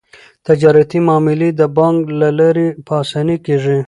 تجارتي 0.47 0.99
معاملې 1.07 1.49
د 1.59 1.61
بانک 1.77 1.99
له 2.21 2.29
لارې 2.39 2.67
په 2.87 2.93
اسانۍ 3.03 3.37
کیږي. 3.45 3.79